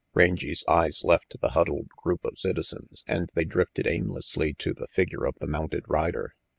Rangy's 0.15 0.63
eyes 0.67 1.03
left 1.03 1.39
the 1.41 1.49
huddled 1.51 1.89
group 2.01 2.25
of 2.25 2.39
citizens 2.39 3.03
and 3.05 3.29
they 3.35 3.45
drifted 3.45 3.85
aimlessly 3.85 4.55
to 4.55 4.73
the 4.73 4.87
figure 4.87 5.25
of 5.27 5.35
the 5.35 5.45
mounted 5.45 5.83
rider. 5.87 6.33